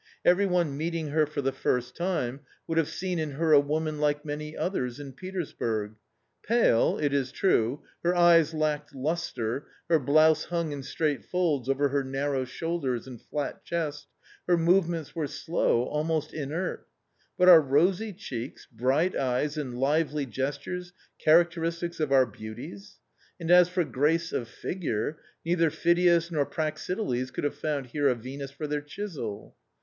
[0.25, 3.99] Every one meeting her for the first time would have seen in her a woman
[3.99, 5.93] like many others in Petersburg.
[6.41, 11.89] Pale, it is true, her eyes lacked lustre, her blouse hung in straight folds over
[11.89, 14.07] her narrow shoulders and flat chest,
[14.47, 16.87] her move ments were slow, almost inert
[17.37, 20.93] But are rosy cheeks, bright eyes, and lively gestures
[21.23, 22.97] characteristics of our beauties?
[23.39, 28.15] And as for grace of figure Neither Phidias nor Praxitiles could have found here a
[28.15, 29.55] Venus for their chisel.